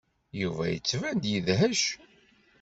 Yuba 0.41 0.63
yettban-d 0.69 1.23
yedhec. 1.31 1.83